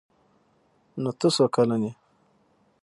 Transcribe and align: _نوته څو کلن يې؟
_نوته 1.01 1.27
څو 1.35 1.45
کلن 1.55 1.81
يې؟ 1.87 1.91